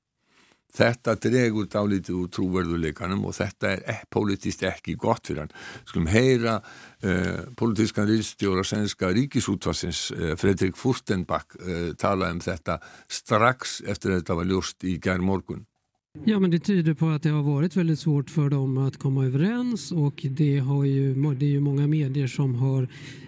Þetta 0.75 1.15
dregur 1.15 1.69
dálítið 1.71 2.17
úr 2.19 2.31
trúverðuleikanum 2.35 3.23
og 3.29 3.35
þetta 3.37 3.71
er 3.71 3.83
eh, 3.93 4.01
politist 4.11 4.65
ekki 4.67 4.97
gott 4.99 5.29
fyrir 5.29 5.45
hann. 5.45 5.55
Skulum 5.87 6.09
heyra 6.11 6.57
eh, 7.01 7.47
politískan 7.57 8.09
riðstjóra 8.09 8.65
sænska 8.67 9.13
ríkisútvarsins 9.15 10.03
eh, 10.11 10.35
Fredrik 10.39 10.77
Furtenbach 10.77 11.55
eh, 11.61 11.93
tala 11.97 12.33
um 12.35 12.43
þetta 12.43 12.81
strax 13.07 13.79
efter 13.87 14.13
að 14.13 14.21
þetta 14.21 14.39
var 14.41 14.51
ljóst 14.51 14.87
i 14.87 14.99
gær 15.01 15.23
morgun. 15.23 15.65
Ja, 16.25 16.39
men 16.39 16.51
det 16.51 16.59
tyder 16.59 16.93
på 16.93 17.09
att 17.09 17.23
det 17.23 17.29
har 17.29 17.43
varit 17.43 17.75
väldigt 17.75 17.99
svårt 17.99 18.29
för 18.29 18.49
dem 18.49 18.77
att 18.77 18.97
komma 18.97 19.25
överens 19.25 19.91
och 19.91 20.25
det, 20.29 20.57
har 20.57 20.83
ju, 20.83 21.13
det 21.33 21.45
är 21.45 21.49
ju 21.49 21.59
många 21.59 21.87
medier 21.87 22.27
som 22.27 22.55
har 22.55 22.87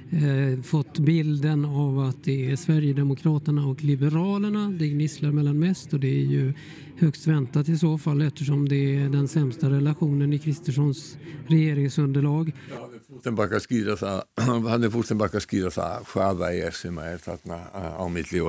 eh, 0.10 0.62
fått 0.62 1.00
bilden 1.00 1.66
av 1.66 2.00
att 2.00 2.24
det 2.24 2.52
är 2.52 2.56
Sverigedemokraterna 2.56 3.68
och 3.68 3.84
Liberalerna 3.84 4.70
det 4.70 4.88
gnisslar 4.88 5.32
mellan 5.32 5.60
mest 5.60 5.94
och 5.94 6.00
det 6.00 6.08
är 6.08 6.26
ju 6.26 6.54
högst 7.00 7.28
väntat 7.28 7.70
i 7.70 7.78
så 7.78 7.98
fall 7.98 8.22
eftersom 8.22 8.70
det 8.70 8.96
är 8.96 9.10
den 9.10 9.28
sämsta 9.28 9.70
relationen 9.70 10.34
i 10.34 10.40
Kristerssons 10.40 11.18
regeringsunderlag. 11.48 12.52
Jag 12.70 12.82
hade 12.82 13.00
fortfarande 13.00 14.92
fúrstenbakka 14.92 15.40
skriva 15.40 15.70
skýra 15.70 15.72
það 15.72 16.04
hvaða 16.14 16.54
er 16.54 16.72
sem 16.72 16.98
er 16.98 17.18
þarna 17.18 17.60
á 17.98 18.06
milli 18.10 18.40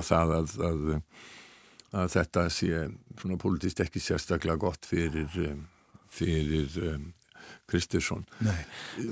að, 1.91 1.99
að, 1.99 2.03
að 2.03 2.13
þetta 2.17 2.45
sé 2.55 2.85
svona 3.21 3.39
politist 3.41 3.81
ekki 3.85 4.03
sérstaklega 4.03 4.61
gott 4.61 4.87
fyrir, 4.89 5.41
fyrir 6.11 6.77
um, 6.91 7.09
Kristursson. 7.71 8.25
Nei, 8.43 8.59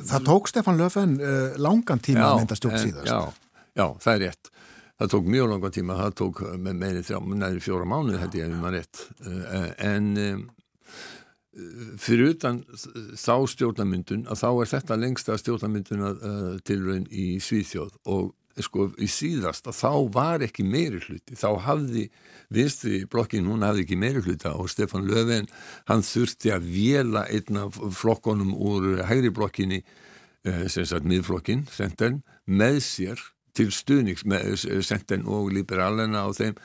það 0.08 0.28
tók 0.28 0.50
Stefan 0.50 0.78
Löfven 0.80 1.16
uh, 1.20 1.58
langan 1.61 2.02
tíma 2.02 2.25
já, 2.25 2.28
að 2.32 2.40
mynda 2.42 2.58
stjórn 2.58 2.80
síðast. 2.82 3.11
Já, 3.11 3.64
já, 3.78 3.87
það 4.04 4.14
er 4.14 4.25
rétt. 4.26 4.52
Það 4.99 5.11
tók 5.14 5.28
mjög 5.30 5.50
langan 5.52 5.75
tíma, 5.75 5.99
það 6.00 6.14
tók 6.19 6.45
með 6.58 6.78
meiri 6.80 7.02
þrjá, 7.06 7.19
næri 7.38 7.62
fjóra 7.62 7.86
mánuð 7.86 8.23
held 8.25 8.38
ég 8.38 8.49
ef 8.49 8.62
maður 8.62 8.80
rétt. 8.80 9.02
Uh, 9.23 9.69
en 9.86 10.08
um, 10.25 10.47
fyrir 11.99 12.34
utan 12.34 12.60
þá 13.19 13.34
stjórnamyndun 13.54 14.26
að 14.30 14.43
þá 14.43 14.49
er 14.50 14.73
þetta 14.73 14.99
lengsta 14.99 15.38
stjórnamyndun 15.41 16.04
uh, 16.08 16.50
tilraun 16.67 17.06
í 17.10 17.30
Svíþjóð 17.43 17.95
og 18.10 18.34
sko 18.66 18.88
í 19.00 19.08
síðast 19.10 19.68
að 19.68 19.78
þá 19.78 19.92
var 20.14 20.44
ekki 20.47 20.64
meiri 20.66 21.00
hluti, 21.04 21.36
þá 21.38 21.49
hafði 21.66 22.08
vinstri 22.54 23.02
blokkin, 23.10 23.49
hún 23.49 23.64
hafði 23.66 23.84
ekki 23.84 23.99
meiri 24.00 24.23
hluta 24.25 24.54
og 24.56 24.71
Stefan 24.73 25.08
Löfven, 25.08 25.49
hann 25.90 26.04
þurfti 26.06 26.52
að 26.54 26.68
vela 26.73 27.25
einna 27.28 27.68
flokkonum 27.71 28.54
úr 28.54 29.02
hægri 29.08 29.32
blokkinni 29.34 29.82
eh, 29.82 30.66
sem 30.73 30.86
sagt 30.88 31.08
miðflokkin, 31.08 31.66
senden 31.73 32.23
með 32.47 32.82
sér 32.86 33.25
til 33.58 33.71
stuðnings 33.75 34.25
með 34.28 34.54
senden 34.86 35.26
og 35.26 35.50
liberalena 35.52 36.25
á 36.25 36.30
þeim 36.36 36.56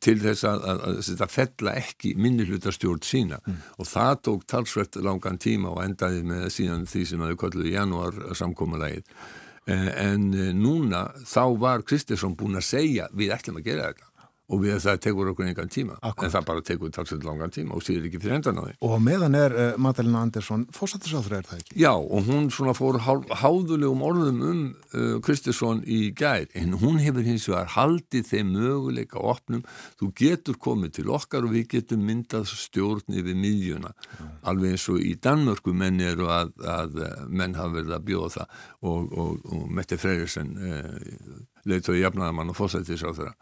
til 0.00 0.16
þess 0.22 0.46
að, 0.48 0.62
að, 0.64 0.78
að 0.88 1.00
þetta 1.04 1.26
fella 1.28 1.72
ekki 1.76 2.14
minni 2.16 2.46
hlutarstjórn 2.48 3.02
sína 3.04 3.40
mm. 3.42 3.58
og 3.76 3.88
það 3.90 4.14
tók 4.24 4.46
talsvett 4.48 4.96
langan 5.04 5.36
tíma 5.40 5.74
og 5.74 5.82
endaði 5.84 6.22
með 6.24 6.46
síðan 6.54 6.86
því 6.88 7.02
sem 7.10 7.24
að 7.24 7.34
þau 7.34 7.40
kolluði 7.44 7.74
janúar 7.74 8.22
samkómulegið 8.40 9.04
Eh, 9.04 9.45
en 9.66 10.28
eh, 10.34 10.52
núna 10.54 11.08
þá 11.26 11.42
var 11.58 11.82
Kristiðsson 11.86 12.36
búin 12.38 12.58
að 12.60 12.68
segja 12.68 13.08
við 13.12 13.34
ætlum 13.34 13.58
að 13.58 13.70
gera 13.70 13.88
þetta 13.90 14.12
og 14.46 14.60
við 14.62 14.76
það 14.84 14.98
tekur 15.02 15.30
okkur 15.32 15.48
einhvern 15.48 15.70
tíma 15.72 15.96
Akkurat. 15.98 16.26
en 16.28 16.32
það 16.36 16.44
bara 16.46 16.62
tekur 16.62 16.92
talsveit 16.94 17.24
langan 17.26 17.50
tíma 17.54 17.74
og 17.74 17.82
sýðir 17.82 18.06
ekki 18.06 18.20
fyrir 18.22 18.36
endan 18.38 18.60
á 18.60 18.64
því. 18.66 18.74
Og 18.86 18.94
meðan 19.02 19.34
er 19.38 19.56
uh, 19.56 19.64
Madalina 19.82 20.22
Andersson 20.22 20.66
fórsættisáður 20.74 21.34
er 21.40 21.48
það 21.48 21.62
ekki? 21.64 21.78
Já 21.82 21.90
og 21.96 22.28
hún 22.28 22.46
svona 22.54 22.74
fór 22.78 23.00
há, 23.02 23.10
háðulegum 23.42 24.04
orðum 24.06 24.44
um 24.46 24.62
uh, 24.94 25.16
Kristiðsson 25.26 25.82
í 25.82 26.00
gær 26.16 26.46
en 26.54 26.78
hún 26.78 27.00
hefur 27.02 27.26
hins 27.26 27.48
vegar 27.50 27.72
haldið 27.74 28.30
þeim 28.30 28.54
möguleika 28.54 29.18
opnum, 29.18 29.66
þú 29.98 30.12
getur 30.22 30.60
komið 30.62 30.94
til 31.00 31.08
okkar 31.18 31.46
og 31.48 31.54
við 31.56 31.66
getum 31.74 32.06
myndað 32.06 32.46
stjórn 32.52 33.18
yfir 33.18 33.34
miðjuna, 33.34 33.90
Já. 33.90 34.26
alveg 34.52 34.76
eins 34.76 34.88
og 34.92 35.02
í 35.02 35.16
Danmörku 35.18 35.74
menn 35.74 35.98
eru 36.00 36.30
að, 36.30 36.54
að 36.62 37.00
menn 37.26 37.58
hafa 37.58 37.80
verið 37.80 37.96
að 37.98 38.06
bjóða 38.12 38.34
það 38.36 38.58
og, 38.86 39.10
og, 39.10 39.46
og 39.56 39.70
Mette 39.74 39.98
Freyersen 39.98 40.54
uh, 40.54 41.40
leitt 41.66 41.90
og 41.90 41.98
jafnaðamann 41.98 42.54
og 42.54 42.60
fórsættisáður 42.60 43.34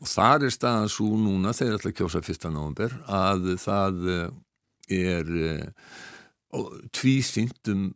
og 0.00 0.08
þar 0.08 0.46
er 0.46 0.54
staðan 0.54 0.92
svo 0.92 1.10
núna 1.20 1.52
þegar 1.56 1.80
ætla 1.80 1.92
að 1.92 1.98
kjósa 1.98 2.22
1. 2.24 2.46
november 2.54 2.94
að 3.06 3.50
það 3.60 4.06
eh, 4.14 4.30
er 5.00 5.34
eh, 5.50 5.66
tvísýndum 6.96 7.90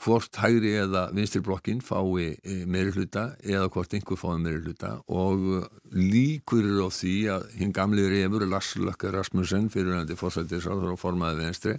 hvort 0.00 0.36
hægri 0.40 0.72
eða 0.80 1.08
vinstirblokkin 1.12 1.82
fái 1.84 2.30
eh, 2.32 2.62
meiri 2.64 2.92
hluta 2.94 3.34
eða 3.44 3.68
hvort 3.72 3.92
einhver 3.96 4.16
fái 4.16 4.38
meiri 4.40 4.62
hluta. 4.64 4.94
Og 5.12 5.66
líkur 5.92 6.64
er 6.64 6.80
á 6.80 6.88
því 6.88 7.14
að 7.34 7.46
hinn 7.60 7.74
gamli 7.76 8.06
reyfur 8.08 8.46
Lars 8.48 8.72
Lökke 8.80 9.12
Rasmussen 9.12 9.68
fyrir 9.72 9.98
hann 9.98 10.08
til 10.08 10.16
fórsættisáður 10.20 10.94
og 10.94 11.00
formaði 11.02 11.44
venstri 11.44 11.74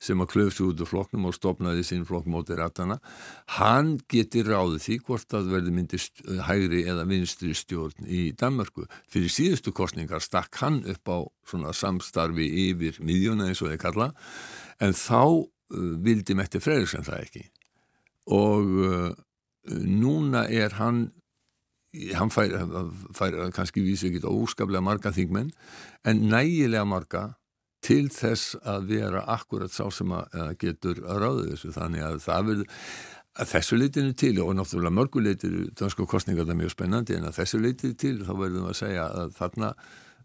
sem 0.00 0.20
að 0.24 0.30
klöfst 0.32 0.62
út 0.64 0.80
úr 0.80 0.88
flokknum 0.88 1.28
og 1.28 1.36
stopnaði 1.36 1.84
sín 1.86 2.06
flokk 2.08 2.28
mótið 2.30 2.62
ratana 2.62 2.98
hann 3.58 3.96
getur 4.08 4.48
ráðið 4.52 4.86
því 4.86 4.98
hvort 5.08 5.36
að 5.36 5.52
verði 5.52 5.74
myndist 5.76 6.24
hægri 6.48 6.84
eða 6.88 7.04
vinstri 7.10 7.52
stjórn 7.56 8.08
í 8.08 8.30
Danmarku 8.38 8.86
fyrir 9.10 9.32
síðustu 9.32 9.74
kostningar 9.76 10.24
stakk 10.24 10.60
hann 10.62 10.80
upp 10.88 11.12
á 11.12 11.18
svona 11.48 11.74
samstarfi 11.76 12.48
yfir 12.68 13.00
miðjuna 13.04 13.50
eins 13.50 13.62
og 13.62 13.72
þeir 13.72 13.84
kalla 13.84 14.10
en 14.80 14.96
þá 14.96 15.44
vildi 15.68 16.36
Mette 16.38 16.60
Freyriksson 16.64 17.04
það 17.04 17.24
ekki 17.26 17.46
og 18.34 18.74
uh, 18.84 19.10
núna 19.68 20.46
er 20.48 20.76
hann 20.78 21.08
hann 22.14 22.30
fær, 22.30 22.52
fær 23.16 23.36
kannski 23.56 23.80
vísi 23.82 24.10
ekki 24.10 24.20
óskaplega 24.28 24.84
marga 24.84 25.12
þingmenn 25.14 25.52
en 26.04 26.24
nægilega 26.28 26.84
marga 26.84 27.22
til 27.84 28.08
þess 28.12 28.56
að 28.66 28.90
vera 28.90 29.22
akkurat 29.30 29.72
sá 29.72 29.86
sem 29.94 30.10
að 30.12 30.56
getur 30.60 30.98
að 31.06 31.22
ráða 31.22 31.46
þessu. 31.52 31.70
Þannig 31.76 32.04
að 32.04 32.18
það 32.24 32.50
verður 32.50 32.74
að 33.38 33.50
þessu 33.52 33.78
leitinu 33.78 34.16
til 34.18 34.34
og 34.42 34.52
náttúrulega 34.58 34.96
mörgu 34.98 35.22
leitinu 35.22 35.68
dansku 35.78 36.08
kostningar 36.10 36.46
það 36.46 36.56
er 36.56 36.60
mjög 36.64 36.74
spennandi 36.74 37.16
en 37.16 37.28
að 37.28 37.38
þessu 37.38 37.62
leitinu 37.62 37.98
til 38.02 38.14
þá 38.26 38.32
verðum 38.34 38.66
við 38.66 38.72
að 38.72 38.78
segja 38.80 39.06
að 39.22 39.34
þarna, 39.38 39.72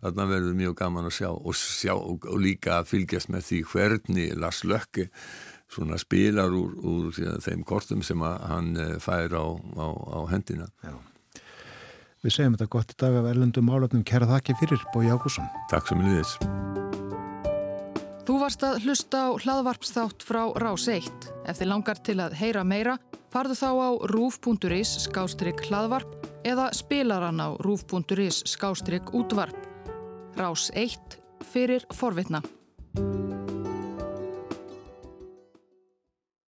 þarna 0.01 0.27
verður 0.31 0.59
mjög 0.63 0.77
gaman 0.81 1.09
að 1.09 1.17
sjá 1.19 1.29
og, 1.29 1.57
sjá 1.59 1.93
og 1.93 2.39
líka 2.41 2.79
að 2.79 2.89
fylgjast 2.93 3.33
með 3.33 3.47
því 3.49 3.61
hvernig 3.73 4.37
Lars 4.41 4.63
Lökke 4.65 5.09
svona 5.73 5.97
spilar 6.01 6.53
úr, 6.53 6.75
úr 6.79 7.23
þeim 7.43 7.63
kortum 7.67 8.03
sem 8.05 8.21
hann 8.21 8.75
eh, 8.77 8.95
fær 9.01 9.33
á, 9.33 9.45
á, 9.77 9.87
á 9.89 10.19
hendina. 10.31 10.69
Já. 10.85 10.95
Við 12.23 12.37
segjum 12.37 12.53
þetta 12.55 12.71
gott 12.71 12.93
í 12.93 12.99
dag 13.03 13.17
af 13.19 13.25
erlendum 13.33 13.71
álöfnum. 13.73 14.05
Kæra 14.07 14.29
þakki 14.29 14.55
fyrir, 14.61 14.83
Bói 14.93 15.09
Ágússon. 15.11 15.49
Takk 15.71 15.89
sem 15.89 15.99
liðis. 15.99 16.37
Þú 18.23 18.37
varst 18.39 18.61
að 18.63 18.85
hlusta 18.85 19.25
á 19.27 19.29
hlaðvarpsþátt 19.35 20.23
frá 20.23 20.45
Rás 20.63 20.87
1. 20.87 21.27
Ef 21.43 21.59
þið 21.59 21.69
langar 21.73 21.99
til 21.99 22.15
að 22.23 22.37
heyra 22.39 22.63
meira, 22.63 22.95
farðu 23.33 23.57
þá 23.59 23.69
á 23.75 23.89
rúf.is 24.13 24.93
skástrygg 25.03 25.65
hlaðvarp 25.67 26.15
eða 26.47 26.69
spilaran 26.71 27.43
á 27.43 27.59
rúf.is 27.59 28.39
skástrygg 28.47 29.11
útvarp. 29.11 29.59
Rás 30.39 30.69
1 30.71 31.19
fyrir 31.51 31.83
forvitna. 31.91 32.39